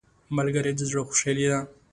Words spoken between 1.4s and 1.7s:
ده